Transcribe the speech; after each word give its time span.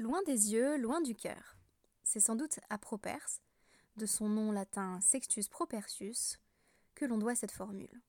Loin 0.00 0.22
des 0.22 0.54
yeux, 0.54 0.78
loin 0.78 1.02
du 1.02 1.14
cœur. 1.14 1.58
C'est 2.04 2.20
sans 2.20 2.34
doute 2.34 2.58
à 2.70 2.78
Properce, 2.78 3.42
de 3.96 4.06
son 4.06 4.30
nom 4.30 4.50
latin 4.50 4.98
Sextus 5.02 5.46
Propertius, 5.46 6.38
que 6.94 7.04
l'on 7.04 7.18
doit 7.18 7.34
cette 7.34 7.52
formule. 7.52 8.00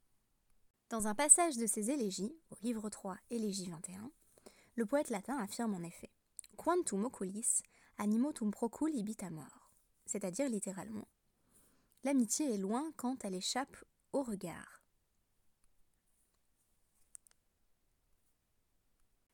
Dans 0.88 1.08
un 1.10 1.16
passage 1.16 1.58
de 1.58 1.68
ses 1.68 1.92
élégies, 1.92 2.34
au 2.50 2.56
livre 2.62 2.90
3, 2.90 3.18
Élégie 3.30 3.70
21, 3.70 4.10
le 4.76 4.86
poète 4.86 5.10
latin 5.10 5.38
affirme 5.40 5.74
en 5.74 5.84
effet 5.84 6.10
Quantum 6.56 7.04
oculis, 7.04 7.62
animotum 7.98 8.52
procul 8.52 8.96
ibit 8.96 9.18
mort, 9.30 9.70
c'est-à-dire 10.06 10.48
littéralement 10.48 11.10
L'amitié 12.06 12.54
est 12.54 12.58
loin 12.58 12.94
quand 12.96 13.26
elle 13.26 13.36
échappe 13.36 13.76
au 14.14 14.24
regard. 14.24 14.82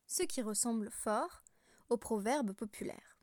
Ce 0.08 0.24
qui 0.24 0.42
ressemble 0.42 0.90
fort 0.90 1.44
au 1.88 1.96
proverbe 1.96 2.52
populaire. 2.52 3.16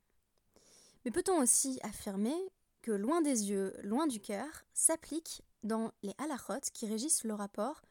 Mais 1.03 1.12
peut-on 1.12 1.41
aussi 1.41 1.80
affirmer 1.84 2.35
que 2.81 2.91
loin 2.91 3.22
des 3.22 3.49
yeux, 3.49 3.76
loin 3.84 4.08
du 4.08 4.20
cœur 4.20 4.66
s'applique 4.73 5.44
dans 5.63 5.91
les 6.03 6.13
halachot 6.17 6.62
qui 6.73 6.88
régissent 6.88 7.23
le 7.23 7.34
rapport 7.34 7.81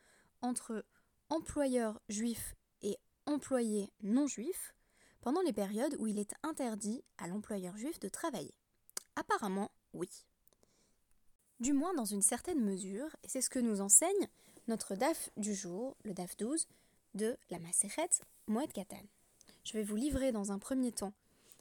entre 0.43 0.85
employeurs 1.31 2.01
juifs 2.09 2.55
et 2.83 2.99
employés 3.27 3.93
non 4.03 4.27
juifs 4.27 4.75
pendant 5.21 5.41
les 5.41 5.53
périodes 5.53 5.97
où 5.99 6.07
il 6.07 6.19
est 6.19 6.35
interdit 6.43 7.03
à 7.19 7.29
l'employeur 7.29 7.77
juif 7.77 7.99
de 7.99 8.09
travailler? 8.09 8.55
Apparemment, 9.17 9.71
oui. 9.95 10.09
Du 11.61 11.73
moins 11.73 11.95
dans 11.95 12.05
une 12.05 12.23
certaine 12.23 12.63
mesure, 12.63 13.17
et 13.23 13.29
c'est 13.29 13.41
ce 13.41 13.51
que 13.51 13.59
nous 13.59 13.81
enseigne 13.81 14.29
notre 14.69 14.97
DAF 14.97 15.31
du 15.37 15.55
jour, 15.55 15.97
le 16.05 16.13
DAF 16.13 16.37
12, 16.37 16.67
de 17.15 17.37
la 17.51 17.59
Maseret 17.59 18.11
Moed 18.49 18.73
Katan. 18.73 19.03
Je 19.65 19.73
vais 19.73 19.83
vous 19.83 19.97
livrer 19.97 20.31
dans 20.31 20.53
un 20.53 20.59
premier 20.59 20.93
temps 20.93 21.15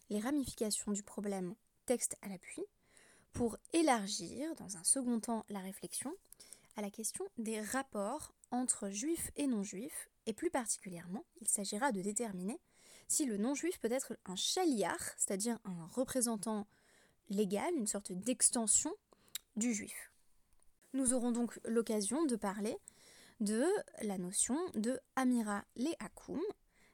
les 0.09 0.19
ramifications 0.19 0.91
du 0.91 1.03
problème 1.03 1.55
texte 1.85 2.17
à 2.21 2.27
l'appui, 2.27 2.63
pour 3.31 3.57
élargir 3.71 4.53
dans 4.55 4.77
un 4.77 4.83
second 4.83 5.19
temps 5.19 5.45
la 5.49 5.59
réflexion 5.59 6.13
à 6.75 6.81
la 6.81 6.91
question 6.91 7.25
des 7.37 7.61
rapports 7.61 8.33
entre 8.51 8.89
juifs 8.89 9.31
et 9.35 9.47
non-juifs, 9.47 10.09
et 10.25 10.33
plus 10.33 10.49
particulièrement, 10.49 11.25
il 11.41 11.47
s'agira 11.47 11.91
de 11.91 12.01
déterminer 12.01 12.59
si 13.07 13.25
le 13.25 13.37
non-juif 13.37 13.79
peut 13.79 13.91
être 13.91 14.17
un 14.25 14.35
chaliar, 14.35 14.97
c'est-à-dire 15.17 15.59
un 15.65 15.87
représentant 15.87 16.67
légal, 17.29 17.73
une 17.75 17.87
sorte 17.87 18.11
d'extension 18.11 18.93
du 19.55 19.73
juif. 19.73 20.11
Nous 20.93 21.13
aurons 21.13 21.31
donc 21.31 21.59
l'occasion 21.65 22.25
de 22.25 22.35
parler 22.35 22.77
de 23.39 23.65
la 24.01 24.17
notion 24.17 24.57
de 24.75 24.99
amira 25.15 25.63
le 25.75 25.91
akum, 25.99 26.41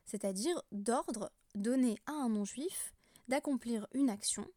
c'est-à-dire 0.09 0.61
d'ordre 0.71 1.31
donné 1.55 1.97
à 2.05 2.11
un 2.11 2.29
non-juif 2.29 2.93
d'accomplir 3.27 3.87
une 3.93 4.09
action. 4.09 4.47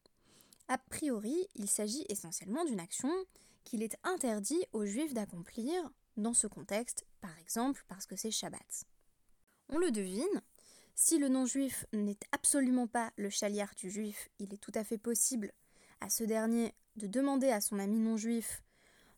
A 0.68 0.78
priori, 0.78 1.46
il 1.56 1.68
s'agit 1.68 2.04
essentiellement 2.08 2.64
d'une 2.64 2.80
action 2.80 3.12
qu'il 3.64 3.82
est 3.82 3.96
interdit 4.02 4.64
aux 4.72 4.86
juifs 4.86 5.14
d'accomplir 5.14 5.90
dans 6.16 6.34
ce 6.34 6.46
contexte, 6.46 7.06
par 7.20 7.36
exemple 7.38 7.84
parce 7.88 8.06
que 8.06 8.16
c'est 8.16 8.30
Shabbat. 8.30 8.84
On 9.68 9.78
le 9.78 9.90
devine, 9.90 10.42
si 10.94 11.18
le 11.18 11.28
non-juif 11.28 11.86
n'est 11.92 12.18
absolument 12.32 12.86
pas 12.86 13.12
le 13.16 13.30
chaliard 13.30 13.74
du 13.76 13.90
juif, 13.90 14.28
il 14.38 14.52
est 14.52 14.58
tout 14.58 14.72
à 14.74 14.84
fait 14.84 14.98
possible 14.98 15.52
à 16.00 16.08
ce 16.08 16.24
dernier 16.24 16.74
de 16.96 17.06
demander 17.06 17.48
à 17.48 17.60
son 17.60 17.78
ami 17.78 17.98
non-juif 17.98 18.62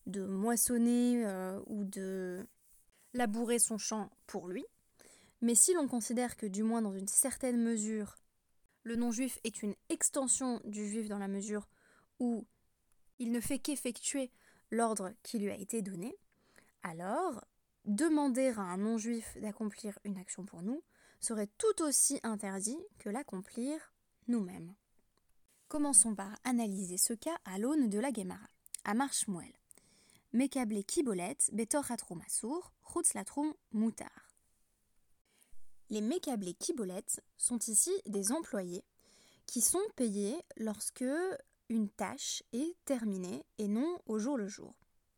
de 0.07 0.25
moissonner 0.25 1.25
euh, 1.25 1.61
ou 1.67 1.85
de 1.85 2.47
labourer 3.15 3.59
son 3.59 3.79
champ 3.79 4.11
pour 4.27 4.49
lui. 4.49 4.65
Mais 5.41 5.55
si 5.55 5.75
l'on 5.75 5.89
considère 5.89 6.37
que 6.37 6.47
du 6.47 6.63
moins 6.63 6.83
dans 6.83 6.95
une 6.95 7.09
certaine 7.09 7.63
mesure, 7.63 8.17
le 8.83 8.97
non-juif 8.97 9.39
est 9.45 9.63
une 9.63 9.75
extension 9.89 10.61
du 10.65 10.87
juif 10.87 11.09
dans 11.09 11.19
la 11.19 11.29
mesure 11.29 11.69
où 12.19 12.47
il 13.19 13.33
ne 13.33 13.41
fait 13.41 13.59
qu'effectuer 13.59 14.31
l'ordre 14.71 15.13
qui 15.23 15.39
lui 15.39 15.51
a 15.51 15.57
été 15.57 15.83
donné, 15.83 16.17
alors 16.83 17.45
demander 17.85 18.49
à 18.49 18.61
un 18.61 18.77
non-juif 18.77 19.37
d'accomplir 19.41 19.99
une 20.05 20.19
action 20.19 20.45
pour 20.45 20.63
nous 20.63 20.83
serait 21.21 21.49
tout 21.59 21.83
aussi 21.83 22.21
interdit 22.23 22.79
que 22.99 23.09
l'accomplir 23.09 23.95
nous-mêmes. 24.29 24.75
Commençons 25.69 26.15
par 26.15 26.37
analyser 26.45 26.99
ce 26.99 27.15
cas 27.15 27.37
à 27.45 27.59
l'aune 27.59 27.89
de 27.89 27.99
la 27.99 28.13
Gemara. 28.13 28.47
À 28.85 28.95
Marshmuel. 28.95 29.53
Mekable 30.33 30.85
kibolet, 30.85 31.39
betor 31.53 31.91
hatrum 31.91 32.21
asur, 32.27 32.73
latrum 33.15 33.55
mutar. 33.73 34.24
Les 35.91 36.01
Mekable 36.01 36.55
kibolet 36.55 37.05
sont 37.37 37.59
ici 37.59 37.93
des 38.07 38.33
employés 38.33 38.85
qui 39.47 39.61
sont 39.61 39.83
payés 39.97 40.37
lorsque 40.57 41.05
une 41.69 41.89
tâche 41.89 42.43
est 42.53 42.75
terminée 42.85 43.45
et 43.59 43.69
non 43.69 44.01
au 44.07 44.19
jour 44.19 44.37
le 44.37 44.49
jour. 44.49 44.75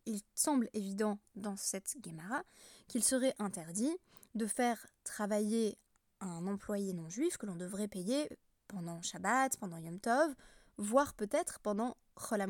Il 0.07 0.21
semble 0.35 0.69
évident 0.73 1.19
dans 1.35 1.57
cette 1.57 1.97
Gemara 2.05 2.43
qu'il 2.89 3.03
serait 3.03 3.35
interdit 3.39 3.97
de 4.35 4.47
faire 4.47 4.87
travailler 5.05 5.79
un 6.21 6.47
employé 6.47 6.93
non 6.93 7.09
juif 7.09 7.37
que 7.37 7.47
l'on 7.47 7.57
devrait 7.57 7.89
payer 7.89 8.29
pendant 8.69 9.03
Shabbat, 9.03 9.57
pendant 9.59 9.79
Yom 9.79 10.01
Tov, 10.01 10.35
voire 10.77 11.15
peut-être 11.15 11.61
pendant 11.61 11.97
Chol 12.17 12.45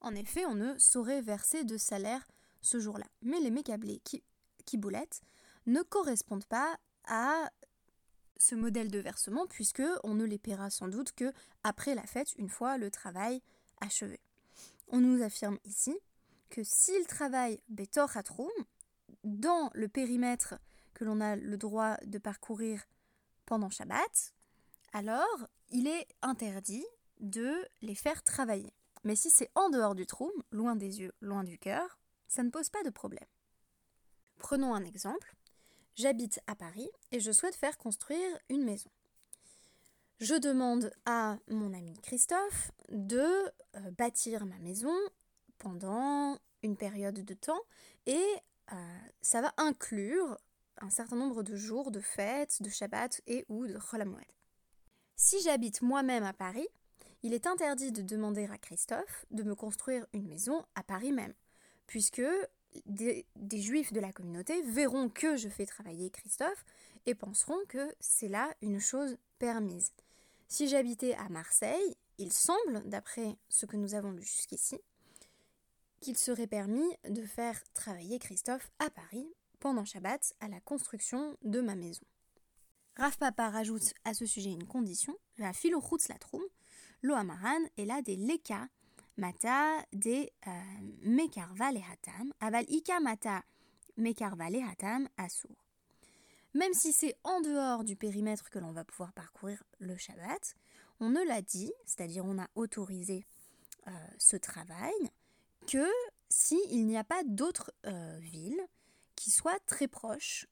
En 0.00 0.14
effet, 0.14 0.46
on 0.46 0.54
ne 0.54 0.78
saurait 0.78 1.22
verser 1.22 1.64
de 1.64 1.76
salaire 1.76 2.26
ce 2.60 2.78
jour-là. 2.78 3.06
Mais 3.22 3.40
les 3.40 3.50
mécablés 3.50 4.00
qui, 4.04 4.22
ne 5.66 5.82
correspondent 5.82 6.46
pas 6.46 6.76
à 7.10 7.50
ce 8.38 8.54
modèle 8.54 8.90
de 8.90 8.98
versement 8.98 9.46
puisque 9.46 9.82
on 10.02 10.14
ne 10.14 10.24
les 10.24 10.38
paiera 10.38 10.70
sans 10.70 10.88
doute 10.88 11.12
que 11.12 11.32
après 11.62 11.94
la 11.94 12.06
fête 12.06 12.34
une 12.38 12.48
fois 12.48 12.78
le 12.78 12.90
travail 12.90 13.42
achevé. 13.82 14.20
On 14.88 15.00
nous 15.00 15.22
affirme 15.22 15.58
ici 15.64 15.94
que 16.48 16.62
s'ils 16.64 17.06
travaillent 17.06 17.60
Betor 17.68 18.16
Hatrum, 18.16 18.48
dans 19.24 19.70
le 19.74 19.88
périmètre 19.88 20.54
que 20.94 21.04
l'on 21.04 21.20
a 21.20 21.36
le 21.36 21.56
droit 21.56 21.96
de 22.04 22.18
parcourir 22.18 22.82
pendant 23.44 23.70
Shabbat, 23.70 24.34
alors 24.92 25.48
il 25.68 25.86
est 25.86 26.06
interdit 26.22 26.86
de 27.20 27.54
les 27.82 27.94
faire 27.94 28.22
travailler. 28.22 28.72
Mais 29.04 29.16
si 29.16 29.30
c'est 29.30 29.50
en 29.54 29.70
dehors 29.70 29.94
du 29.94 30.06
troum, 30.06 30.32
loin 30.50 30.76
des 30.76 31.00
yeux, 31.00 31.12
loin 31.20 31.44
du 31.44 31.58
cœur, 31.58 31.98
ça 32.28 32.42
ne 32.42 32.50
pose 32.50 32.68
pas 32.68 32.82
de 32.82 32.90
problème. 32.90 33.28
Prenons 34.38 34.74
un 34.74 34.84
exemple. 34.84 35.34
J'habite 36.00 36.40
à 36.46 36.54
Paris 36.54 36.88
et 37.12 37.20
je 37.20 37.30
souhaite 37.30 37.54
faire 37.54 37.76
construire 37.76 38.38
une 38.48 38.64
maison. 38.64 38.88
Je 40.18 40.34
demande 40.34 40.90
à 41.04 41.36
mon 41.48 41.74
ami 41.74 41.92
Christophe 42.02 42.70
de 42.88 43.20
euh, 43.20 43.90
bâtir 43.98 44.46
ma 44.46 44.58
maison 44.60 44.94
pendant 45.58 46.38
une 46.62 46.78
période 46.78 47.22
de 47.22 47.34
temps 47.34 47.60
et 48.06 48.24
euh, 48.72 48.98
ça 49.20 49.42
va 49.42 49.52
inclure 49.58 50.38
un 50.78 50.88
certain 50.88 51.16
nombre 51.16 51.42
de 51.42 51.54
jours 51.54 51.90
de 51.90 52.00
fêtes, 52.00 52.62
de 52.62 52.70
Shabbat 52.70 53.20
et 53.26 53.44
ou 53.50 53.66
de 53.66 53.78
Chol 53.78 54.02
si 55.16 55.38
j'habite 55.42 55.82
moi-même 55.82 56.24
à 56.24 56.32
Paris, 56.32 56.66
il 57.22 57.34
est 57.34 57.46
interdit 57.46 57.92
de 57.92 58.00
demander 58.00 58.48
à 58.50 58.56
Christophe 58.56 59.26
de 59.30 59.42
me 59.42 59.54
construire 59.54 60.06
une 60.14 60.26
maison 60.26 60.64
à 60.74 60.82
Paris 60.82 61.12
même, 61.12 61.34
puisque 61.86 62.22
des, 62.86 63.26
juifs 63.60 63.92
de 63.92 64.00
la 64.00 64.12
communauté 64.12 64.62
verront 64.62 65.08
que 65.08 65.36
je 65.36 65.48
fais 65.48 65.66
travailler 65.66 66.10
Christophe 66.10 66.64
et 67.06 67.14
penseront 67.14 67.58
que 67.68 67.94
c'est 68.00 68.28
là 68.28 68.52
une 68.62 68.80
chose 68.80 69.16
permise. 69.38 69.92
Si 70.48 70.68
j'habitais 70.68 71.14
à 71.14 71.28
Marseille, 71.28 71.96
il 72.18 72.32
semble, 72.32 72.82
d'après 72.86 73.36
ce 73.48 73.66
que 73.66 73.76
nous 73.76 73.94
avons 73.94 74.10
lu 74.10 74.22
jusqu'ici, 74.22 74.78
qu'il 76.00 76.16
serait 76.16 76.46
permis 76.46 76.88
de 77.08 77.24
faire 77.24 77.62
travailler 77.74 78.18
Christophe 78.18 78.70
à 78.78 78.90
Paris 78.90 79.26
pendant 79.58 79.84
Shabbat 79.84 80.34
à 80.40 80.48
la 80.48 80.60
construction 80.60 81.36
de 81.42 81.60
ma 81.60 81.74
maison. 81.74 82.04
Rav 82.96 83.16
Papa 83.18 83.50
rajoute 83.50 83.94
à 84.04 84.14
ce 84.14 84.26
sujet 84.26 84.50
une 84.50 84.66
condition, 84.66 85.16
la 85.38 85.52
filochutz 85.52 86.08
latrum, 86.08 86.42
lo 87.02 87.14
amaran 87.14 87.60
est 87.78 87.84
là 87.84 88.02
des 88.02 88.16
leka 88.16 88.68
mata 89.16 89.84
des 89.92 90.32
euh, 90.46 90.50
mekarva 91.02 91.72
lehatam, 91.72 92.32
aval 92.40 92.64
ika 92.68 93.00
mata 93.00 93.42
mekarva 93.96 94.50
lehatam 94.50 95.08
asur. 95.16 95.50
Même 96.54 96.74
si 96.74 96.92
c'est 96.92 97.16
en 97.22 97.40
dehors 97.40 97.84
du 97.84 97.96
périmètre 97.96 98.50
que 98.50 98.58
l'on 98.58 98.72
va 98.72 98.84
pouvoir 98.84 99.12
parcourir 99.12 99.62
le 99.78 99.96
Shabbat, 99.96 100.54
on 100.98 101.10
ne 101.10 101.22
l'a 101.26 101.42
dit, 101.42 101.72
c'est-à-dire 101.86 102.24
on 102.24 102.38
a 102.38 102.48
autorisé 102.54 103.24
euh, 103.86 103.90
ce 104.18 104.36
travail, 104.36 104.94
que 105.68 105.86
s'il 106.28 106.86
n'y 106.86 106.96
a 106.96 107.04
pas 107.04 107.22
d'autres 107.24 107.72
euh, 107.86 108.18
villes 108.20 108.60
qui 109.14 109.30
soient 109.30 109.58
très 109.66 109.86
proches 109.86 110.46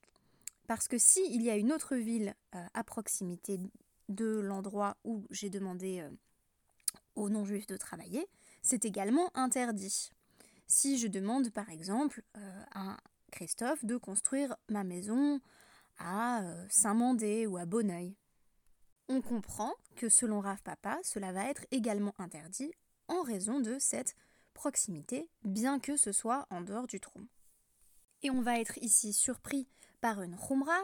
parce 0.67 0.87
que 0.87 0.97
s'il 0.97 1.41
y 1.41 1.49
a 1.49 1.57
une 1.57 1.73
autre 1.73 1.95
ville 1.95 2.35
à 2.51 2.83
proximité 2.83 3.59
de 4.07 4.39
l'endroit 4.39 4.97
où 5.03 5.25
j'ai 5.31 5.49
demandé 5.49 6.07
aux 7.15 7.29
non-juifs 7.29 7.65
de 7.65 7.75
travailler, 7.75 8.27
c'est 8.61 8.85
également 8.85 9.29
interdit. 9.35 10.11
Si 10.67 10.97
je 10.97 11.07
demande 11.07 11.49
par 11.49 11.69
exemple 11.69 12.23
euh, 12.37 12.63
à 12.73 12.97
Christophe 13.31 13.85
de 13.85 13.97
construire 13.97 14.55
ma 14.69 14.83
maison 14.83 15.39
à 15.99 16.43
Saint-Mandé 16.69 17.45
ou 17.45 17.57
à 17.57 17.65
Bonneuil. 17.65 18.15
On 19.07 19.21
comprend 19.21 19.73
que 19.95 20.09
selon 20.09 20.39
Rav 20.39 20.61
Papa, 20.61 20.97
cela 21.03 21.31
va 21.31 21.49
être 21.49 21.65
également 21.71 22.13
interdit 22.17 22.71
en 23.07 23.21
raison 23.21 23.59
de 23.59 23.77
cette 23.79 24.15
proximité, 24.53 25.29
bien 25.43 25.79
que 25.79 25.97
ce 25.97 26.11
soit 26.11 26.47
en 26.49 26.61
dehors 26.61 26.87
du 26.87 26.99
trône. 26.99 27.27
Et 28.21 28.29
on 28.29 28.41
va 28.41 28.59
être 28.59 28.77
ici 28.79 29.13
surpris 29.13 29.67
par 30.01 30.21
une 30.21 30.37
Khumra, 30.37 30.79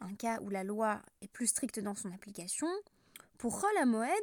un 0.00 0.14
cas 0.14 0.40
où 0.40 0.50
la 0.50 0.64
loi 0.64 1.00
est 1.20 1.28
plus 1.28 1.46
stricte 1.46 1.80
dans 1.80 1.94
son 1.94 2.12
application, 2.12 2.68
pour 3.42 3.60
Chol 3.60 3.74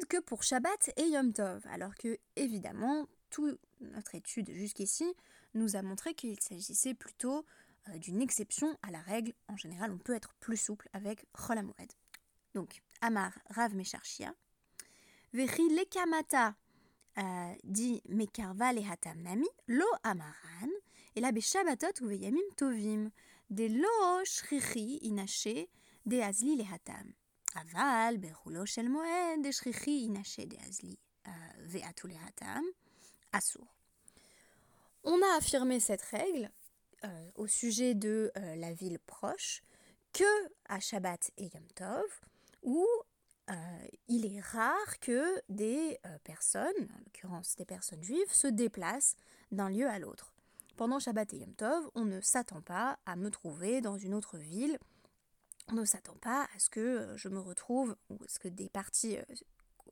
que 0.07 0.21
pour 0.21 0.43
Shabbat 0.43 0.91
et 0.95 1.09
Yom 1.09 1.33
Tov, 1.33 1.67
alors 1.69 1.93
que, 1.95 2.17
évidemment, 2.37 3.05
toute 3.29 3.59
notre 3.81 4.15
étude 4.15 4.49
jusqu'ici 4.49 5.13
nous 5.53 5.75
a 5.75 5.81
montré 5.81 6.13
qu'il 6.13 6.39
s'agissait 6.39 6.93
plutôt 6.93 7.45
euh, 7.89 7.97
d'une 7.97 8.21
exception 8.21 8.77
à 8.81 8.91
la 8.91 9.01
règle. 9.01 9.33
En 9.49 9.57
général, 9.57 9.91
on 9.91 9.97
peut 9.97 10.15
être 10.15 10.33
plus 10.35 10.55
souple 10.55 10.87
avec 10.93 11.25
Chol 11.33 11.61
Moed. 11.61 11.91
Donc, 12.53 12.81
Amar 13.01 13.37
Rav 13.49 13.75
Mesharchia, 13.75 14.33
Vechi 15.33 15.67
Lekamata 15.67 16.55
euh, 17.17 17.53
dit 17.65 18.01
Mekarva 18.07 18.71
Lehatam 18.71 19.21
Nami, 19.21 19.49
Lo 19.67 19.85
Amaran, 20.03 20.71
et 21.17 21.19
là, 21.19 21.33
Beshabatot 21.33 22.03
ou 22.03 22.07
Veyamim 22.07 22.39
Tovim, 22.55 23.09
de 23.49 23.65
Lo 23.65 24.23
Shrichi 24.23 24.99
Inache, 25.01 25.67
de 26.05 26.21
Azli 26.21 26.55
Lehatam. 26.55 27.11
Euh. 33.59 33.65
On 35.03 35.21
a 35.21 35.37
affirmé 35.37 35.79
cette 35.79 36.01
règle 36.01 36.51
euh, 37.03 37.31
au 37.35 37.47
sujet 37.47 37.95
de 37.95 38.31
euh, 38.37 38.55
la 38.55 38.73
ville 38.73 38.99
proche 38.99 39.63
que 40.13 40.23
à 40.67 40.79
Shabbat 40.79 41.31
et 41.37 41.45
Yom 41.53 41.67
Tov, 41.75 42.21
où 42.63 42.85
il 44.07 44.31
est 44.31 44.41
rare 44.41 44.99
que 44.99 45.41
des 45.49 45.97
personnes, 46.23 46.67
en 46.93 46.99
l'occurrence 46.99 47.55
des 47.55 47.65
personnes 47.65 48.03
juives, 48.03 48.31
se 48.31 48.45
déplacent 48.45 49.15
d'un 49.51 49.69
lieu 49.69 49.87
à 49.87 49.97
l'autre. 49.97 50.35
Pendant 50.77 50.99
Shabbat 50.99 51.33
et 51.33 51.37
Yom 51.37 51.55
Tov, 51.55 51.89
on 51.95 52.05
ne 52.05 52.21
s'attend 52.21 52.61
pas 52.61 52.99
à 53.07 53.15
me 53.15 53.31
trouver 53.31 53.81
dans 53.81 53.97
une 53.97 54.13
autre 54.13 54.37
ville, 54.37 54.77
on 55.71 55.75
ne 55.75 55.85
s'attend 55.85 56.15
pas 56.21 56.47
à 56.55 56.59
ce 56.59 56.69
que 56.69 57.13
je 57.15 57.29
me 57.29 57.39
retrouve, 57.39 57.95
ou 58.09 58.15
à 58.15 58.27
ce 58.27 58.39
que 58.39 58.47
des 58.47 58.69
parties 58.69 59.17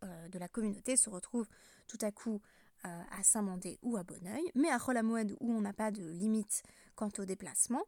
de 0.01 0.39
la 0.39 0.47
communauté 0.47 0.95
se 0.95 1.09
retrouvent 1.09 1.47
tout 1.87 1.97
à 2.01 2.11
coup 2.11 2.41
à 2.83 3.23
Saint-Mandé 3.23 3.79
ou 3.81 3.97
à 3.97 4.03
Bonneuil, 4.03 4.51
mais 4.55 4.69
à 4.69 4.77
Cholamoued 4.79 5.35
où 5.39 5.51
on 5.51 5.61
n'a 5.61 5.73
pas 5.73 5.91
de 5.91 6.03
limite 6.03 6.63
quant 6.95 7.09
au 7.17 7.25
déplacement. 7.25 7.83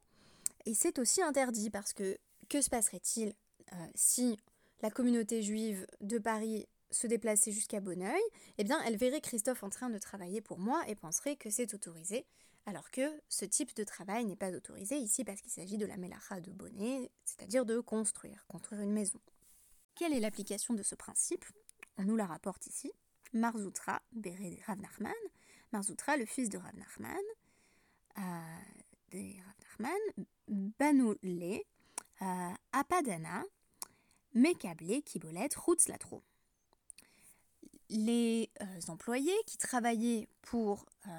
Et 0.65 0.73
c'est 0.73 0.99
aussi 0.99 1.21
interdit 1.21 1.69
parce 1.69 1.93
que 1.93 2.17
que 2.49 2.61
se 2.61 2.69
passerait-il 2.69 3.33
euh, 3.73 3.87
si 3.95 4.37
la 4.81 4.89
communauté 4.89 5.41
juive 5.41 5.85
de 6.01 6.17
Paris 6.17 6.67
se 6.91 7.07
déplaçait 7.07 7.51
jusqu'à 7.51 7.79
Bonneuil 7.79 8.21
Eh 8.57 8.63
bien, 8.63 8.81
elle 8.85 8.97
verrait 8.97 9.21
Christophe 9.21 9.63
en 9.63 9.69
train 9.69 9.89
de 9.89 9.97
travailler 9.97 10.41
pour 10.41 10.59
moi 10.59 10.83
et 10.87 10.95
penserait 10.95 11.35
que 11.35 11.49
c'est 11.49 11.73
autorisé, 11.73 12.25
alors 12.65 12.91
que 12.91 13.01
ce 13.29 13.45
type 13.45 13.75
de 13.75 13.83
travail 13.83 14.25
n'est 14.25 14.35
pas 14.35 14.51
autorisé 14.51 14.97
ici 14.97 15.23
parce 15.23 15.41
qu'il 15.41 15.51
s'agit 15.51 15.77
de 15.77 15.85
la 15.85 15.97
melacha 15.97 16.39
de 16.39 16.51
bonnet, 16.51 17.11
c'est-à-dire 17.25 17.65
de 17.65 17.79
construire, 17.79 18.45
construire 18.47 18.81
une 18.81 18.93
maison. 18.93 19.19
Quelle 19.95 20.13
est 20.13 20.19
l'application 20.19 20.73
de 20.73 20.83
ce 20.83 20.95
principe? 20.95 21.45
On 21.97 22.03
nous 22.03 22.15
la 22.15 22.25
rapporte 22.25 22.67
ici. 22.67 22.91
Marzoutra, 23.33 24.01
Béré 24.11 24.51
de 24.51 24.57
Rav 24.65 24.79
Nachman, 24.79 25.13
le 25.73 26.25
fils 26.25 26.49
de 26.49 26.57
Rav 26.57 26.75
Nachman, 26.75 27.17
euh, 28.17 28.21
de 29.11 29.33
Banoulé, 30.47 31.65
euh, 32.21 32.53
Apadana, 32.71 33.43
Mekablé, 34.33 35.01
Kibolet, 35.01 35.49
Latro. 35.87 36.23
Les 37.89 38.51
euh, 38.61 38.65
employés 38.87 39.35
qui 39.47 39.57
travaillaient 39.57 40.27
pour 40.41 40.85
euh, 41.07 41.09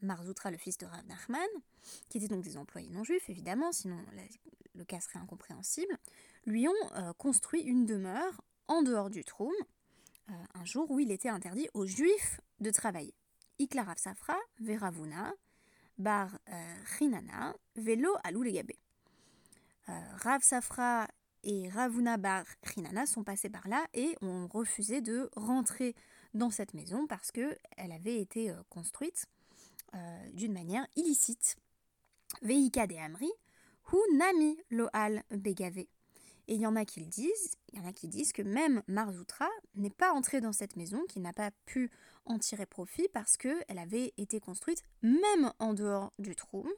Marzoutra, 0.00 0.50
le 0.50 0.56
fils 0.56 0.78
de 0.78 0.86
Rav 0.86 1.04
Nachman, 1.06 1.46
qui 2.08 2.18
étaient 2.18 2.28
donc 2.28 2.42
des 2.42 2.56
employés 2.56 2.90
non 2.90 3.04
juifs 3.04 3.28
évidemment, 3.28 3.72
sinon 3.72 3.98
le 4.74 4.84
cas 4.84 5.00
serait 5.00 5.18
incompréhensible, 5.18 5.96
lui 6.46 6.66
ont 6.68 7.12
construit 7.18 7.60
une 7.60 7.86
demeure 7.86 8.42
en 8.68 8.82
dehors 8.82 9.10
du 9.10 9.24
Troum, 9.24 9.52
euh, 10.30 10.32
un 10.54 10.64
jour 10.64 10.90
où 10.90 10.98
il 10.98 11.12
était 11.12 11.28
interdit 11.28 11.68
aux 11.74 11.86
juifs 11.86 12.40
de 12.60 12.70
travailler. 12.70 13.14
Iklarav 13.58 13.96
Safra, 13.96 14.36
Veravuna, 14.60 15.32
Bar 15.98 16.38
Rinana, 16.98 17.50
euh, 17.50 17.52
Velo 17.76 18.10
Alou 18.24 18.42
Legabé. 18.42 18.76
Euh, 19.88 19.92
Rav 20.16 20.42
Safra 20.42 21.06
et 21.44 21.68
Ravuna 21.68 22.16
Bar 22.16 22.44
Rinana 22.62 23.06
sont 23.06 23.24
passés 23.24 23.50
par 23.50 23.68
là 23.68 23.86
et 23.94 24.16
ont 24.22 24.46
refusé 24.48 25.00
de 25.00 25.30
rentrer 25.36 25.94
dans 26.34 26.50
cette 26.50 26.74
maison 26.74 27.06
parce 27.06 27.32
qu'elle 27.32 27.56
avait 27.76 28.20
été 28.20 28.52
construite 28.68 29.26
d'une 30.34 30.52
manière 30.52 30.86
illicite. 30.96 31.56
Veika 32.42 32.86
de 32.86 32.96
Amri, 32.96 33.30
Hu 33.92 33.96
Nami 34.16 34.58
Loal 34.70 35.22
Begave. 35.30 35.86
Et 36.48 36.54
il 36.54 36.60
y 36.60 36.66
en 36.66 36.76
a 36.76 36.84
qui 36.84 37.00
le 37.00 37.06
disent, 37.06 37.56
il 37.72 37.78
y 37.78 37.82
en 37.82 37.88
a 37.88 37.92
qui 37.92 38.08
disent 38.08 38.32
que 38.32 38.42
même 38.42 38.82
Marzoutra 38.86 39.48
n'est 39.74 39.90
pas 39.90 40.12
entrée 40.12 40.40
dans 40.40 40.52
cette 40.52 40.76
maison, 40.76 41.04
qu'il 41.08 41.22
n'a 41.22 41.32
pas 41.32 41.50
pu 41.64 41.90
en 42.24 42.38
tirer 42.38 42.66
profit 42.66 43.08
parce 43.12 43.36
qu'elle 43.36 43.78
avait 43.78 44.12
été 44.16 44.38
construite 44.38 44.82
même 45.02 45.52
en 45.58 45.74
dehors 45.74 46.12
du 46.18 46.36
trou 46.36 46.68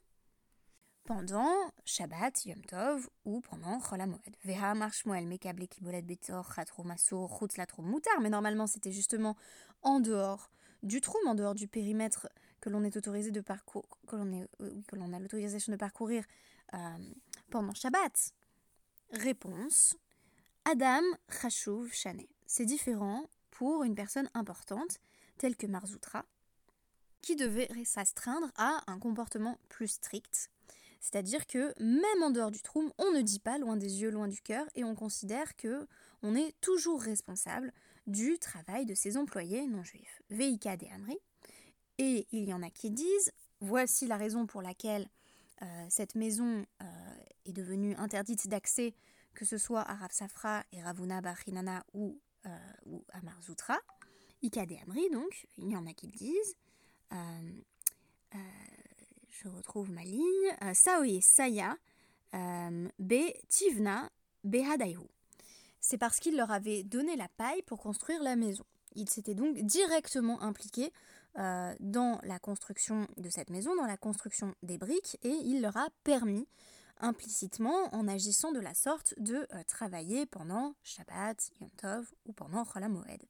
pendant 1.08 1.72
Shabbat, 1.86 2.44
Yom 2.44 2.62
Tov 2.66 3.08
ou 3.24 3.40
pendant 3.40 3.80
Chol 3.80 4.02
HaMoed. 4.02 4.36
Veha 4.44 4.74
Marshmuel 4.74 5.26
Mekable 5.26 5.66
Kibolet 5.66 6.02
Betor 6.02 6.52
Chatro 6.54 6.84
Masur 6.84 7.34
Chutz 7.34 7.56
Latro 7.56 7.80
Moutar, 7.80 8.20
mais 8.20 8.28
normalement 8.28 8.66
c'était 8.66 8.92
justement 8.92 9.34
en 9.80 10.00
dehors 10.00 10.50
du 10.82 11.00
trou, 11.00 11.16
en 11.26 11.34
dehors 11.34 11.54
du 11.54 11.66
périmètre 11.66 12.28
que 12.60 12.68
l'on 12.68 12.84
est 12.84 12.94
autorisé 12.94 13.30
de 13.30 13.40
parcourir, 13.40 13.88
que 14.06 14.96
l'on 14.96 15.12
a 15.14 15.18
l'autorisation 15.18 15.72
de 15.72 15.78
parcourir 15.78 16.24
euh, 16.74 16.78
pendant 17.48 17.72
Shabbat. 17.72 18.34
Réponse 19.12 19.96
Adam 20.66 21.00
Chashuv 21.40 21.90
Shane. 21.90 22.20
C'est 22.44 22.66
différent 22.66 23.30
pour 23.50 23.82
une 23.82 23.94
personne 23.94 24.28
importante, 24.34 25.00
telle 25.38 25.56
que 25.56 25.66
Marzoutra, 25.66 26.26
qui 27.22 27.34
devait 27.34 27.70
s'astreindre 27.86 28.52
à 28.56 28.82
un 28.88 28.98
comportement 28.98 29.58
plus 29.70 29.88
strict. 29.88 30.50
C'est-à-dire 31.00 31.46
que 31.46 31.72
même 31.80 32.22
en 32.22 32.30
dehors 32.30 32.50
du 32.50 32.60
troum, 32.60 32.92
on 32.98 33.12
ne 33.12 33.22
dit 33.22 33.38
pas 33.38 33.58
loin 33.58 33.76
des 33.76 34.02
yeux, 34.02 34.10
loin 34.10 34.28
du 34.28 34.40
cœur, 34.40 34.66
et 34.74 34.84
on 34.84 34.94
considère 34.94 35.56
que 35.56 35.86
on 36.22 36.34
est 36.34 36.54
toujours 36.60 37.00
responsable 37.00 37.72
du 38.06 38.38
travail 38.38 38.86
de 38.86 38.94
ses 38.94 39.16
employés 39.16 39.66
non 39.66 39.84
juifs. 39.84 40.22
Veika 40.30 40.76
de 40.76 40.86
Amri. 40.86 41.18
Et 41.98 42.26
il 42.32 42.44
y 42.44 42.52
en 42.52 42.62
a 42.62 42.70
qui 42.70 42.90
disent 42.90 43.32
voici 43.60 44.06
la 44.06 44.16
raison 44.16 44.46
pour 44.46 44.62
laquelle 44.62 45.08
euh, 45.62 45.86
cette 45.88 46.14
maison 46.14 46.64
euh, 46.82 46.84
est 47.44 47.52
devenue 47.52 47.94
interdite 47.96 48.48
d'accès, 48.48 48.94
que 49.34 49.44
ce 49.44 49.58
soit 49.58 49.82
à 49.82 49.94
Rav 49.94 50.12
Safra 50.12 50.64
et 50.72 50.82
Ravuna 50.82 51.20
Bachinana 51.20 51.84
ou, 51.92 52.20
euh, 52.46 52.58
ou 52.86 53.04
à 53.12 53.20
Marzoutra. 53.22 53.78
Ikade 54.42 54.72
Amri, 54.84 55.10
donc, 55.10 55.48
il 55.56 55.68
y 55.70 55.76
en 55.76 55.86
a 55.86 55.92
qui 55.92 56.06
le 56.06 56.12
disent. 56.12 56.56
Je 59.42 59.48
retrouve 59.48 59.90
ma 59.90 60.02
ligne. 60.02 60.74
Saoye 60.74 61.20
Saya, 61.22 61.76
Be 62.32 63.32
Tivna, 63.48 64.10
Behadayu. 64.44 65.08
C'est 65.80 65.98
parce 65.98 66.18
qu'il 66.18 66.36
leur 66.36 66.50
avait 66.50 66.82
donné 66.82 67.16
la 67.16 67.28
paille 67.28 67.62
pour 67.62 67.78
construire 67.78 68.22
la 68.22 68.36
maison. 68.36 68.64
Il 68.94 69.08
s'était 69.08 69.34
donc 69.34 69.56
directement 69.58 70.42
impliqué 70.42 70.92
euh, 71.38 71.74
dans 71.78 72.18
la 72.24 72.38
construction 72.38 73.06
de 73.16 73.28
cette 73.28 73.50
maison, 73.50 73.76
dans 73.76 73.86
la 73.86 73.96
construction 73.96 74.54
des 74.62 74.76
briques, 74.76 75.18
et 75.22 75.28
il 75.28 75.60
leur 75.60 75.76
a 75.76 75.88
permis 76.02 76.48
implicitement, 77.00 77.94
en 77.94 78.08
agissant 78.08 78.50
de 78.50 78.58
la 78.58 78.74
sorte, 78.74 79.14
de 79.18 79.46
euh, 79.52 79.62
travailler 79.68 80.26
pendant 80.26 80.74
Shabbat, 80.82 81.50
Yom 81.60 81.70
Tov 81.76 82.12
ou 82.26 82.32
pendant 82.32 82.64
Chol 82.64 82.88
Moed. 82.88 83.22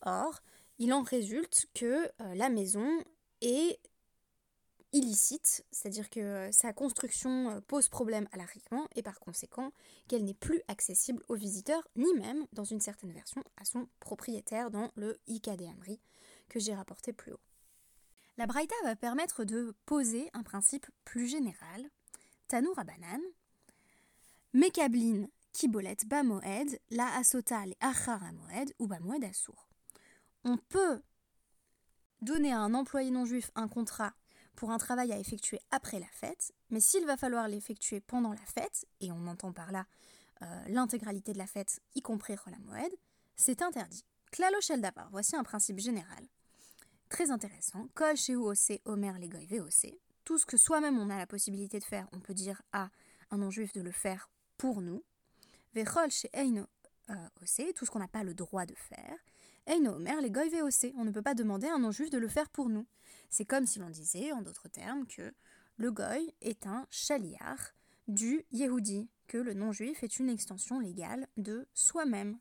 Or, 0.00 0.40
il 0.78 0.92
en 0.92 1.02
résulte 1.02 1.66
que 1.72 2.10
euh, 2.20 2.34
la 2.34 2.48
maison 2.48 2.88
est 3.42 3.78
illicite, 4.96 5.64
c'est-à-dire 5.70 6.08
que 6.08 6.48
sa 6.52 6.72
construction 6.72 7.62
pose 7.68 7.88
problème 7.88 8.28
à 8.32 8.38
l'arrivement 8.38 8.88
et 8.94 9.02
par 9.02 9.20
conséquent 9.20 9.72
qu'elle 10.08 10.24
n'est 10.24 10.34
plus 10.34 10.62
accessible 10.68 11.22
aux 11.28 11.34
visiteurs, 11.34 11.86
ni 11.96 12.12
même, 12.14 12.46
dans 12.52 12.64
une 12.64 12.80
certaine 12.80 13.12
version, 13.12 13.42
à 13.58 13.64
son 13.64 13.88
propriétaire 14.00 14.70
dans 14.70 14.90
le 14.96 15.18
Ikade 15.26 15.62
Amri, 15.62 16.00
que 16.48 16.58
j'ai 16.58 16.74
rapporté 16.74 17.12
plus 17.12 17.32
haut. 17.32 17.40
La 18.38 18.46
Braïta 18.46 18.74
va 18.84 18.96
permettre 18.96 19.44
de 19.44 19.74
poser 19.84 20.30
un 20.32 20.42
principe 20.42 20.86
plus 21.04 21.26
général. 21.26 21.90
Tanour 22.48 22.78
Abanan, 22.78 23.20
Mekablin, 24.52 25.26
Kibolet, 25.52 25.96
Bamoed, 26.06 26.78
La 26.90 27.16
Asota, 27.16 27.66
les 27.66 27.76
Moed 28.32 28.74
ou 28.78 28.86
Bamoed 28.86 29.24
Assour. 29.24 29.68
On 30.44 30.56
peut 30.56 31.02
donner 32.22 32.52
à 32.52 32.60
un 32.60 32.74
employé 32.74 33.10
non 33.10 33.24
juif 33.24 33.50
un 33.54 33.68
contrat 33.68 34.14
pour 34.56 34.70
un 34.70 34.78
travail 34.78 35.12
à 35.12 35.18
effectuer 35.18 35.60
après 35.70 36.00
la 36.00 36.08
fête, 36.08 36.52
mais 36.70 36.80
s'il 36.80 37.06
va 37.06 37.16
falloir 37.16 37.46
l'effectuer 37.46 38.00
pendant 38.00 38.32
la 38.32 38.44
fête, 38.54 38.86
et 39.00 39.12
on 39.12 39.26
entend 39.26 39.52
par 39.52 39.70
là 39.70 39.86
euh, 40.42 40.64
l'intégralité 40.68 41.32
de 41.32 41.38
la 41.38 41.46
fête, 41.46 41.80
y 41.94 42.02
compris 42.02 42.34
Moed, 42.64 42.92
c'est 43.36 43.62
interdit. 43.62 44.04
Klalo 44.32 44.60
shel 44.60 44.80
davar, 44.80 45.08
voici 45.10 45.36
un 45.36 45.44
principe 45.44 45.78
général. 45.78 46.26
Très 47.08 47.30
intéressant. 47.30 47.88
Kol 47.94 48.16
chez 48.16 48.34
ose 48.34 48.72
omer 48.84 49.18
legoy 49.18 49.46
veose. 49.46 49.86
Tout 50.24 50.38
ce 50.38 50.46
que 50.46 50.56
soi-même 50.56 50.98
on 50.98 51.08
a 51.10 51.16
la 51.16 51.26
possibilité 51.26 51.78
de 51.78 51.84
faire, 51.84 52.08
on 52.12 52.20
peut 52.20 52.34
dire 52.34 52.60
à 52.72 52.90
un 53.30 53.38
non-juif 53.38 53.72
de 53.72 53.80
le 53.80 53.92
faire 53.92 54.28
pour 54.56 54.80
nous. 54.80 55.04
Vechol 55.74 56.10
chez 56.10 56.28
eino 56.32 56.66
ose, 57.08 57.72
tout 57.74 57.86
ce 57.86 57.90
qu'on 57.90 58.00
n'a 58.00 58.08
pas 58.08 58.24
le 58.24 58.34
droit 58.34 58.66
de 58.66 58.74
faire. 58.74 59.16
Eino 59.66 59.92
omer 59.92 60.20
legoy 60.20 60.48
veose. 60.48 60.86
On 60.96 61.04
ne 61.04 61.12
peut 61.12 61.22
pas 61.22 61.34
demander 61.34 61.68
à 61.68 61.74
un 61.74 61.78
non-juif 61.78 62.10
de 62.10 62.18
le 62.18 62.28
faire 62.28 62.48
pour 62.48 62.68
nous. 62.68 62.86
C'est 63.30 63.44
comme 63.44 63.66
si 63.66 63.78
l'on 63.78 63.90
disait, 63.90 64.32
en 64.32 64.42
d'autres 64.42 64.68
termes, 64.68 65.06
que 65.06 65.32
le 65.76 65.90
goy 65.90 66.34
est 66.40 66.66
un 66.66 66.86
chaliar 66.90 67.74
du 68.08 68.44
Yehudi, 68.52 69.08
que 69.26 69.38
le 69.38 69.54
non-juif 69.54 70.02
est 70.02 70.18
une 70.18 70.30
extension 70.30 70.78
légale 70.80 71.26
de 71.36 71.66
soi-même. 71.74 72.38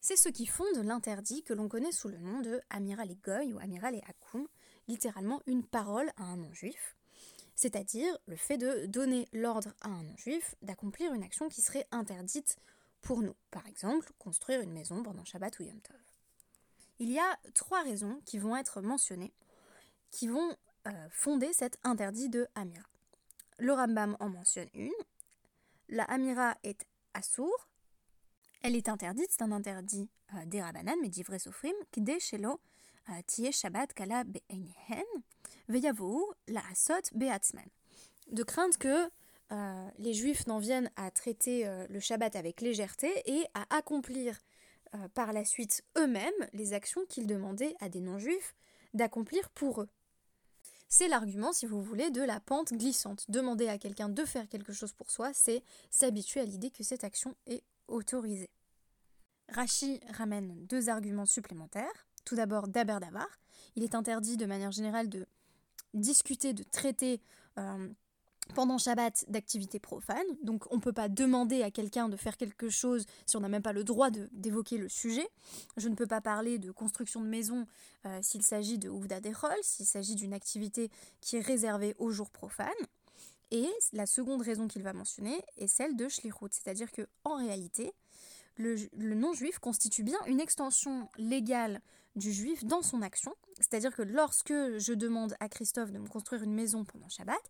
C'est 0.00 0.16
ce 0.16 0.28
qui 0.28 0.46
fonde 0.46 0.84
l'interdit 0.84 1.42
que 1.42 1.52
l'on 1.52 1.68
connaît 1.68 1.92
sous 1.92 2.08
le 2.08 2.18
nom 2.18 2.40
de 2.40 2.60
Amiral 2.70 3.10
et 3.10 3.16
Goy 3.16 3.52
ou 3.52 3.58
Amiral 3.58 3.96
et 3.96 4.02
Akoum, 4.06 4.46
littéralement 4.86 5.42
une 5.46 5.64
parole 5.64 6.10
à 6.16 6.22
un 6.24 6.36
non-juif, 6.36 6.96
c'est-à-dire 7.56 8.16
le 8.26 8.36
fait 8.36 8.56
de 8.56 8.86
donner 8.86 9.28
l'ordre 9.32 9.74
à 9.80 9.88
un 9.88 10.04
non-juif 10.04 10.54
d'accomplir 10.62 11.12
une 11.12 11.24
action 11.24 11.48
qui 11.48 11.60
serait 11.60 11.86
interdite 11.90 12.56
pour 13.02 13.20
nous, 13.20 13.34
par 13.50 13.66
exemple 13.66 14.12
construire 14.18 14.60
une 14.60 14.72
maison 14.72 15.02
pendant 15.02 15.24
Shabbat 15.24 15.58
ou 15.58 15.64
Yom 15.64 15.80
Tov. 15.80 15.96
Il 17.00 17.10
y 17.10 17.18
a 17.18 17.38
trois 17.54 17.82
raisons 17.82 18.20
qui 18.24 18.38
vont 18.38 18.56
être 18.56 18.80
mentionnées, 18.80 19.32
qui 20.10 20.28
vont 20.28 20.56
euh, 20.86 21.08
fonder 21.10 21.52
cet 21.52 21.78
interdit 21.82 22.28
de 22.28 22.46
Amira. 22.54 22.84
Le 23.58 23.72
Rambam 23.72 24.16
en 24.20 24.28
mentionne 24.28 24.68
une. 24.74 24.92
La 25.88 26.04
Amira 26.04 26.56
est 26.62 26.86
assour. 27.14 27.68
Elle 28.62 28.76
est 28.76 28.88
interdite, 28.88 29.28
c'est 29.30 29.42
un 29.42 29.52
interdit 29.52 30.08
euh, 30.34 30.44
des 30.46 30.62
Rabbanan, 30.62 30.96
mais 31.02 31.08
d'ivrei 31.08 31.38
sofrim, 31.38 31.74
kde 31.92 32.18
shelo 32.18 32.60
euh, 33.08 33.22
tiye 33.26 33.52
shabbat 33.52 33.92
kala 33.94 34.24
be'einehen, 34.24 35.06
veyavou 35.68 36.32
la 36.46 36.62
asot 36.70 37.10
be'atzman. 37.14 37.68
De 38.30 38.42
crainte 38.42 38.78
que 38.78 39.10
les 39.98 40.12
juifs 40.12 40.46
n'en 40.46 40.58
viennent 40.58 40.90
à 40.96 41.10
traiter 41.10 41.66
le 41.88 42.00
Shabbat 42.00 42.36
avec 42.36 42.60
légèreté 42.60 43.10
et 43.24 43.46
à 43.54 43.64
accomplir 43.74 44.38
par 45.14 45.32
la 45.32 45.46
suite 45.46 45.82
eux-mêmes 45.96 46.48
les 46.52 46.74
actions 46.74 47.06
qu'ils 47.06 47.26
demandaient 47.26 47.74
à 47.80 47.88
des 47.88 48.02
non-juifs 48.02 48.54
d'accomplir 48.92 49.48
pour 49.48 49.80
eux. 49.80 49.88
C'est 50.88 51.08
l'argument, 51.08 51.52
si 51.52 51.66
vous 51.66 51.82
voulez, 51.82 52.10
de 52.10 52.22
la 52.22 52.40
pente 52.40 52.72
glissante. 52.72 53.26
Demander 53.28 53.68
à 53.68 53.78
quelqu'un 53.78 54.08
de 54.08 54.24
faire 54.24 54.48
quelque 54.48 54.72
chose 54.72 54.94
pour 54.94 55.10
soi, 55.10 55.32
c'est 55.34 55.62
s'habituer 55.90 56.40
à 56.40 56.44
l'idée 56.44 56.70
que 56.70 56.82
cette 56.82 57.04
action 57.04 57.34
est 57.46 57.62
autorisée. 57.88 58.50
Rachi 59.50 60.00
ramène 60.10 60.66
deux 60.66 60.88
arguments 60.88 61.26
supplémentaires. 61.26 62.06
Tout 62.24 62.36
d'abord, 62.36 62.68
d'Aber 62.68 62.98
Davar. 63.00 63.28
Il 63.76 63.82
est 63.82 63.94
interdit 63.94 64.36
de 64.36 64.46
manière 64.46 64.72
générale 64.72 65.08
de 65.08 65.26
discuter, 65.94 66.52
de 66.54 66.62
traiter 66.62 67.20
euh, 67.58 67.88
pendant 68.54 68.78
Shabbat 68.78 69.24
d'activités 69.28 69.78
profanes. 69.78 70.26
Donc 70.42 70.64
on 70.70 70.76
ne 70.76 70.80
peut 70.80 70.92
pas 70.92 71.08
demander 71.08 71.62
à 71.62 71.70
quelqu'un 71.70 72.08
de 72.08 72.16
faire 72.16 72.36
quelque 72.36 72.68
chose 72.68 73.06
si 73.26 73.36
on 73.36 73.40
n'a 73.40 73.48
même 73.48 73.62
pas 73.62 73.72
le 73.72 73.84
droit 73.84 74.10
d'évoquer 74.32 74.78
le 74.78 74.88
sujet. 74.88 75.28
Je 75.76 75.88
ne 75.88 75.94
peux 75.94 76.06
pas 76.06 76.20
parler 76.20 76.58
de 76.58 76.70
construction 76.70 77.20
de 77.20 77.26
maison 77.26 77.66
euh, 78.06 78.18
s'il 78.22 78.42
s'agit 78.42 78.78
de 78.78 78.88
Ouvda 78.88 79.20
Derol, 79.20 79.56
s'il 79.62 79.86
s'agit 79.86 80.14
d'une 80.14 80.32
activité 80.32 80.90
qui 81.20 81.36
est 81.36 81.40
réservée 81.40 81.94
aux 81.98 82.10
jours 82.10 82.30
profanes. 82.30 82.68
Et 83.50 83.68
la 83.92 84.06
seconde 84.06 84.42
raison 84.42 84.68
qu'il 84.68 84.82
va 84.82 84.92
mentionner 84.92 85.40
est 85.56 85.68
celle 85.68 85.96
de 85.96 86.08
Shlichut, 86.08 86.50
c'est-à-dire 86.50 86.92
que 86.92 87.08
en 87.24 87.36
réalité, 87.36 87.92
le, 88.56 88.76
le 88.96 89.14
non-juif 89.14 89.58
constitue 89.58 90.02
bien 90.02 90.18
une 90.26 90.40
extension 90.40 91.08
légale 91.16 91.80
du 92.18 92.32
juif 92.32 92.64
dans 92.64 92.82
son 92.82 93.02
action. 93.02 93.34
C'est-à-dire 93.56 93.94
que 93.94 94.02
lorsque 94.02 94.52
je 94.52 94.92
demande 94.92 95.34
à 95.40 95.48
Christophe 95.48 95.90
de 95.90 95.98
me 95.98 96.08
construire 96.08 96.42
une 96.42 96.54
maison 96.54 96.84
pendant 96.84 97.08
Shabbat, 97.08 97.40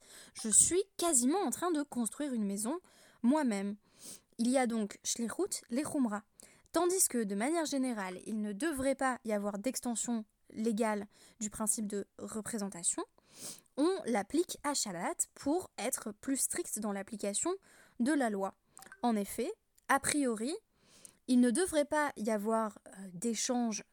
je 0.42 0.48
suis 0.48 0.82
quasiment 0.96 1.40
en 1.40 1.50
train 1.50 1.70
de 1.70 1.82
construire 1.82 2.32
une 2.32 2.44
maison 2.44 2.78
moi-même. 3.22 3.76
Il 4.38 4.48
y 4.48 4.58
a 4.58 4.66
donc 4.66 4.98
Shlichut, 5.02 5.62
les 5.70 5.82
Khumra. 5.82 6.22
Tandis 6.72 7.08
que 7.08 7.24
de 7.24 7.34
manière 7.34 7.64
générale, 7.64 8.18
il 8.26 8.40
ne 8.40 8.52
devrait 8.52 8.94
pas 8.94 9.18
y 9.24 9.32
avoir 9.32 9.58
d'extension 9.58 10.24
légale 10.52 11.06
du 11.40 11.50
principe 11.50 11.86
de 11.86 12.06
représentation, 12.18 13.04
on 13.76 13.90
l'applique 14.06 14.58
à 14.64 14.74
Shabbat 14.74 15.28
pour 15.34 15.70
être 15.78 16.12
plus 16.12 16.36
strict 16.36 16.78
dans 16.80 16.92
l'application 16.92 17.52
de 18.00 18.12
la 18.12 18.30
loi. 18.30 18.54
En 19.02 19.16
effet, 19.16 19.50
a 19.88 20.00
priori, 20.00 20.54
il 21.28 21.40
ne 21.40 21.50
devrait 21.50 21.84
pas 21.84 22.12
y 22.16 22.30
avoir 22.30 22.78
euh, 22.86 22.90
d'échange 23.14 23.84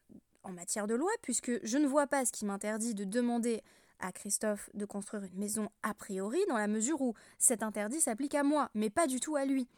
en 0.46 0.52
matière 0.52 0.86
de 0.86 0.94
loi, 0.94 1.10
puisque 1.22 1.52
je 1.64 1.78
ne 1.78 1.86
vois 1.86 2.06
pas 2.06 2.24
ce 2.24 2.32
qui 2.32 2.44
m'interdit 2.44 2.94
de 2.94 3.04
demander 3.04 3.62
à 3.98 4.12
Christophe 4.12 4.70
de 4.74 4.84
construire 4.84 5.24
une 5.24 5.38
maison 5.38 5.68
a 5.82 5.94
priori, 5.94 6.38
dans 6.48 6.58
la 6.58 6.68
mesure 6.68 7.00
où 7.00 7.14
cet 7.38 7.62
interdit 7.62 8.00
s'applique 8.00 8.34
à 8.34 8.42
moi, 8.42 8.70
mais 8.74 8.90
pas 8.90 9.06
du 9.06 9.20
tout 9.20 9.36
à 9.36 9.44
lui. 9.44 9.68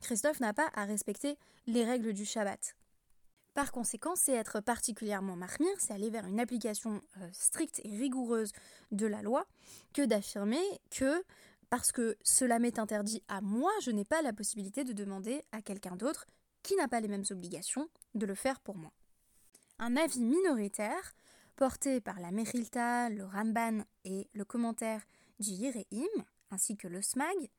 Christophe 0.00 0.40
n'a 0.40 0.52
pas 0.52 0.68
à 0.74 0.84
respecter 0.84 1.38
les 1.66 1.84
règles 1.84 2.12
du 2.12 2.24
Shabbat. 2.24 2.74
Par 3.54 3.72
conséquent, 3.72 4.14
c'est 4.14 4.34
être 4.34 4.60
particulièrement 4.60 5.36
marmire, 5.36 5.74
c'est 5.78 5.92
aller 5.92 6.10
vers 6.10 6.26
une 6.26 6.38
application 6.38 7.00
euh, 7.20 7.28
stricte 7.32 7.80
et 7.84 7.96
rigoureuse 7.96 8.52
de 8.92 9.06
la 9.06 9.22
loi, 9.22 9.46
que 9.94 10.02
d'affirmer 10.02 10.62
que 10.90 11.24
parce 11.70 11.92
que 11.92 12.16
cela 12.22 12.58
m'est 12.58 12.78
interdit 12.78 13.22
à 13.28 13.40
moi, 13.40 13.70
je 13.82 13.90
n'ai 13.90 14.04
pas 14.04 14.22
la 14.22 14.32
possibilité 14.32 14.84
de 14.84 14.92
demander 14.92 15.42
à 15.52 15.60
quelqu'un 15.60 15.96
d'autre 15.96 16.26
qui 16.62 16.76
n'a 16.76 16.88
pas 16.88 17.00
les 17.00 17.08
mêmes 17.08 17.24
obligations 17.30 17.88
de 18.14 18.26
le 18.26 18.34
faire 18.34 18.60
pour 18.60 18.76
moi. 18.76 18.92
Un 19.80 19.96
avis 19.96 20.24
minoritaire, 20.24 21.14
porté 21.54 22.00
par 22.00 22.18
la 22.18 22.32
Merilta, 22.32 23.08
le 23.10 23.24
Ramban 23.24 23.84
et 24.04 24.28
le 24.32 24.44
commentaire 24.44 25.02
du 25.38 25.52
ainsi 26.50 26.76
que 26.76 26.88
le 26.88 27.00
Smag, 27.00 27.50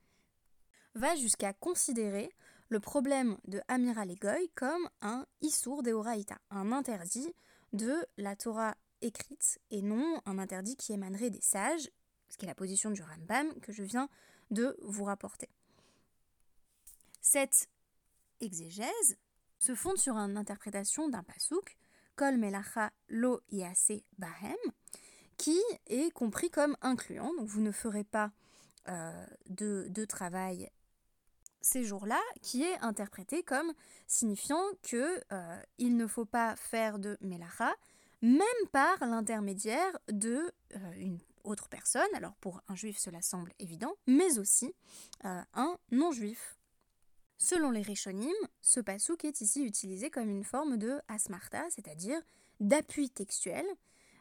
va 0.96 1.16
jusqu'à 1.16 1.54
considérer 1.54 2.30
le 2.68 2.80
problème 2.80 3.38
de 3.48 3.62
Amiral 3.68 4.12
Egoy 4.12 4.50
comme 4.56 4.90
un 5.02 5.26
Issour 5.42 5.82
Deoraita, 5.82 6.38
un 6.50 6.72
interdit 6.74 7.34
de 7.72 8.06
la 8.18 8.36
Torah 8.36 8.76
écrite 9.02 9.60
et 9.72 9.82
non 9.82 10.22
un 10.26 10.40
interdit 10.40 10.76
qui 10.76 10.92
émanerait 10.92 11.30
des 11.30 11.42
sages, 11.42 11.90
ce 12.28 12.38
qui 12.38 12.46
est 12.46 12.50
la 12.50 12.56
position 12.56 12.92
du 12.92 13.02
Rambam 13.02 13.54
que 13.62 13.72
je 13.72 13.84
viens 13.84 14.10
de 14.52 14.78
vous 14.82 15.06
rapporter. 15.06 15.50
Cette 17.22 17.70
exégèse 18.42 19.18
se 19.60 19.74
fonde 19.74 19.98
sur 19.98 20.18
une 20.18 20.38
interprétation 20.38 21.10
d'un 21.10 21.24
pasouk 21.24 21.78
Melacha 22.38 22.92
Lo 23.08 23.42
Yase 23.52 24.04
Bahem, 24.18 24.58
qui 25.38 25.60
est 25.88 26.12
compris 26.12 26.50
comme 26.50 26.76
incluant. 26.82 27.34
Donc 27.36 27.48
vous 27.48 27.62
ne 27.62 27.72
ferez 27.72 28.04
pas 28.04 28.32
euh, 28.88 29.26
de, 29.50 30.06
travail 30.06 30.70
ces 31.62 31.84
jours-là, 31.84 32.20
qui 32.42 32.64
est 32.64 32.78
interprété 32.80 33.44
comme 33.44 33.74
signifiant 34.08 34.64
que 34.82 35.22
euh, 35.32 35.62
il 35.78 35.98
ne 35.98 36.08
faut 36.08 36.26
pas 36.26 36.56
faire 36.56 37.00
de 37.00 37.18
Melacha, 37.22 37.74
même 38.22 38.46
par 38.72 38.98
l'intermédiaire 39.02 39.98
de 40.10 40.52
euh, 40.76 41.18
autre 41.44 41.70
personne. 41.70 42.08
Alors 42.14 42.36
pour 42.36 42.62
un 42.68 42.76
juif, 42.76 42.98
cela 42.98 43.22
semble 43.22 43.54
évident, 43.60 43.94
mais 44.08 44.40
aussi 44.40 44.74
un 45.24 45.78
non-juif. 45.92 46.59
Selon 47.42 47.72
les 47.72 47.82
Rishonim, 47.82 48.36
ce 48.62 48.82
pasouk 48.82 49.24
est 49.24 49.40
ici 49.40 49.64
utilisé 49.64 50.10
comme 50.10 50.30
une 50.30 50.44
forme 50.44 50.76
de 50.76 51.00
asmarta, 51.08 51.64
c'est-à-dire 51.70 52.22
d'appui 52.60 53.10
textuel, 53.10 53.66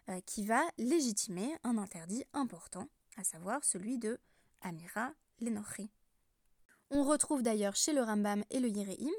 euh, 0.08 0.20
qui 0.25 0.46
va 0.46 0.62
légitimer 0.78 1.52
un 1.64 1.78
interdit 1.78 2.25
important, 2.32 2.88
à 3.16 3.25
savoir 3.25 3.64
celui 3.64 3.98
de 3.98 4.20
Amira 4.62 5.12
Lenochi. 5.40 5.90
On 6.90 7.02
retrouve 7.02 7.42
d'ailleurs 7.42 7.75
chez 7.75 7.92
le 7.92 8.02
Rambam 8.02 8.44
et 8.50 8.60
le 8.60 8.68
Yireim 8.68 9.10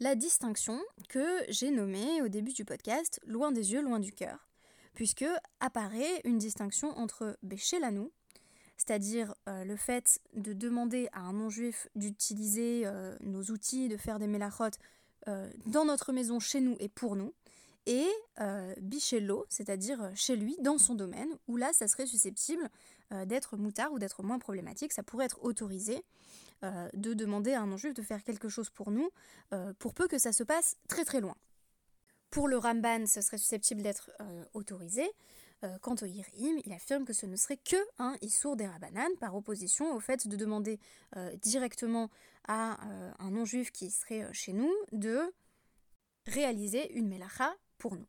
la 0.00 0.14
distinction 0.14 0.78
que 1.08 1.44
j'ai 1.48 1.70
nommée 1.70 2.20
au 2.22 2.28
début 2.28 2.52
du 2.52 2.64
podcast 2.64 3.20
loin 3.26 3.52
des 3.52 3.72
yeux, 3.72 3.82
loin 3.82 4.00
du 4.00 4.12
cœur, 4.12 4.48
puisque 4.94 5.24
apparaît 5.60 6.20
une 6.24 6.38
distinction 6.38 6.88
entre 6.98 7.38
Béchelanu, 7.42 8.10
c'est-à-dire 8.76 9.34
euh, 9.48 9.64
le 9.64 9.76
fait 9.76 10.20
de 10.34 10.52
demander 10.52 11.08
à 11.12 11.20
un 11.20 11.32
non-juif 11.32 11.88
d'utiliser 11.94 12.82
euh, 12.84 13.16
nos 13.20 13.42
outils, 13.44 13.88
de 13.88 13.96
faire 13.96 14.18
des 14.18 14.26
mélachot 14.26 14.64
euh, 15.28 15.50
dans 15.66 15.84
notre 15.84 16.12
maison, 16.12 16.40
chez 16.40 16.60
nous 16.60 16.76
et 16.78 16.88
pour 16.88 17.16
nous, 17.16 17.32
et 17.86 18.06
bichello, 18.80 19.46
c'est-à-dire 19.48 20.10
chez 20.16 20.34
lui, 20.34 20.56
dans 20.60 20.76
son 20.76 20.96
domaine, 20.96 21.28
où 21.46 21.56
là, 21.56 21.72
ça 21.72 21.86
serait 21.86 22.06
susceptible 22.06 22.68
d'être 23.26 23.56
moutard 23.56 23.92
ou 23.92 24.00
d'être 24.00 24.24
moins 24.24 24.40
problématique, 24.40 24.92
ça 24.92 25.04
pourrait 25.04 25.26
être 25.26 25.38
autorisé 25.44 26.02
de 26.62 27.14
demander 27.14 27.52
à 27.52 27.62
un 27.62 27.68
non-juif 27.68 27.94
de 27.94 28.02
faire 28.02 28.24
quelque 28.24 28.48
chose 28.48 28.70
pour 28.70 28.90
nous, 28.90 29.08
pour 29.78 29.94
peu 29.94 30.08
que 30.08 30.18
ça 30.18 30.32
se 30.32 30.42
passe 30.42 30.76
très 30.88 31.04
très 31.04 31.20
loin. 31.20 31.36
Pour 32.30 32.48
le 32.48 32.58
Ramban, 32.58 33.06
ce 33.06 33.20
serait 33.20 33.38
susceptible 33.38 33.82
d'être 33.82 34.10
autorisé, 34.52 35.08
euh, 35.64 35.78
quant 35.80 35.94
au 36.02 36.04
Yirim, 36.04 36.60
il 36.64 36.72
affirme 36.72 37.04
que 37.04 37.12
ce 37.12 37.24
ne 37.24 37.36
serait 37.36 37.56
que 37.56 37.76
un 37.98 38.16
Issour 38.20 38.56
des 38.56 38.66
Rabbanan, 38.66 39.08
par 39.18 39.34
opposition 39.34 39.94
au 39.94 40.00
fait 40.00 40.28
de 40.28 40.36
demander 40.36 40.78
euh, 41.16 41.34
directement 41.36 42.10
à 42.46 42.74
euh, 42.86 43.12
un 43.18 43.30
non-juif 43.30 43.72
qui 43.72 43.90
serait 43.90 44.28
chez 44.32 44.52
nous 44.52 44.72
de 44.92 45.32
réaliser 46.26 46.92
une 46.92 47.08
melacha 47.08 47.54
pour 47.78 47.96
nous. 47.96 48.06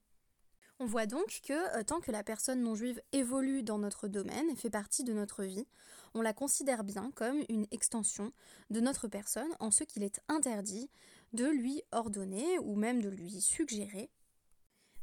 On 0.80 0.86
voit 0.86 1.08
donc 1.08 1.40
que 1.44 1.82
tant 1.84 2.02
que 2.02 2.12
la 2.12 2.24
personne 2.24 2.62
non 2.62 2.76
juive 2.76 3.02
évolue 3.12 3.64
dans 3.64 3.80
notre 3.80 4.08
domaine 4.08 4.50
et 4.52 4.56
fait 4.56 4.70
partie 4.70 5.04
de 5.04 5.14
notre 5.14 5.44
vie, 5.44 5.66
on 6.14 6.22
la 6.22 6.34
considère 6.34 6.84
bien 6.84 7.12
comme 7.16 7.44
une 7.50 7.66
extension 7.72 8.32
de 8.70 8.80
notre 8.80 9.08
personne 9.08 9.50
en 9.60 9.72
ce 9.72 9.84
qu'il 9.84 10.04
est 10.04 10.20
interdit 10.28 10.90
de 11.34 11.46
lui 11.46 11.82
ordonner 11.92 12.60
ou 12.60 12.76
même 12.76 13.02
de 13.02 13.10
lui 13.10 13.42
suggérer 13.42 14.12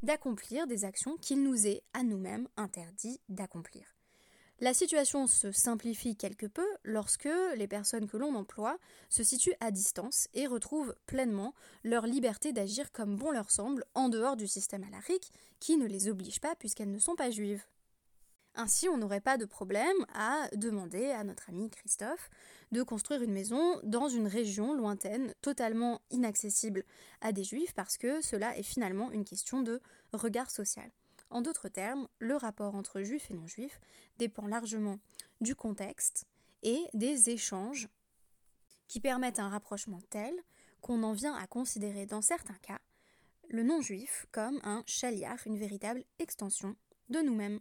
d'accomplir 0.05 0.67
des 0.67 0.85
actions 0.85 1.17
qu'il 1.17 1.43
nous 1.43 1.67
est 1.67 1.83
à 1.93 2.03
nous-mêmes 2.03 2.49
interdit 2.57 3.21
d'accomplir. 3.29 3.95
La 4.61 4.73
situation 4.73 5.27
se 5.27 5.51
simplifie 5.51 6.17
quelque 6.17 6.47
peu 6.47 6.67
lorsque 6.85 7.29
les 7.57 7.67
personnes 7.67 8.09
que 8.09 8.17
l'on 8.17 8.37
emploie 8.37 8.79
se 9.09 9.25
situent 9.25 9.57
à 9.59 9.73
distance 9.73 10.29
et 10.33 10.47
retrouvent 10.47 10.95
pleinement 11.07 11.55
leur 11.83 12.07
liberté 12.07 12.53
d'agir 12.53 12.93
comme 12.93 13.17
bon 13.17 13.33
leur 13.33 13.51
semble 13.51 13.85
en 13.95 14.09
dehors 14.09 14.37
du 14.37 14.47
système 14.47 14.85
alarique 14.85 15.33
qui 15.59 15.77
ne 15.77 15.87
les 15.87 16.09
oblige 16.09 16.41
pas 16.41 16.55
puisqu'elles 16.55 16.93
ne 16.93 17.01
sont 17.01 17.17
pas 17.17 17.31
juives. 17.31 17.65
Ainsi, 18.57 18.89
on 18.89 18.97
n'aurait 18.97 19.21
pas 19.21 19.37
de 19.37 19.45
problème 19.45 19.97
à 20.15 20.49
demander 20.55 21.11
à 21.11 21.25
notre 21.25 21.51
ami 21.51 21.71
Christophe 21.71 22.31
de 22.71 22.83
construire 22.83 23.23
une 23.23 23.33
maison 23.33 23.81
dans 23.83 24.09
une 24.09 24.29
région 24.29 24.75
lointaine, 24.75 25.35
totalement 25.41 26.01
inaccessible 26.11 26.85
à 27.21 27.33
des 27.33 27.43
juifs, 27.43 27.75
parce 27.75 27.97
que 27.97 28.21
cela 28.21 28.57
est 28.57 28.63
finalement 28.63 29.11
une 29.11 29.25
question 29.25 29.63
de 29.63 29.81
regard 30.13 30.51
social. 30.51 30.91
En 31.31 31.43
d'autres 31.43 31.69
termes, 31.69 32.07
le 32.21 32.37
rapport 32.37 32.77
entre 32.77 33.03
juifs 33.03 33.31
et 33.31 33.35
non-juifs 33.35 33.81
dépend 34.19 34.47
largement 34.47 35.01
du 35.41 35.57
contexte 35.57 36.27
et 36.63 36.81
des 36.95 37.31
échanges 37.31 37.89
qui 38.87 39.01
permettent 39.01 39.41
un 39.41 39.49
rapprochement 39.49 40.01
tel 40.11 40.33
qu'on 40.81 41.03
en 41.03 41.13
vient 41.13 41.35
à 41.35 41.49
considérer 41.49 42.07
dans 42.07 42.23
certains 42.23 42.59
cas 42.63 42.79
le 43.51 43.63
non-juif 43.63 44.27
comme 44.33 44.61
un 44.63 44.83
chaliar, 44.87 45.39
une 45.47 45.59
véritable 45.59 46.05
extension 46.19 46.77
de 47.09 47.21
nous-mêmes. 47.21 47.61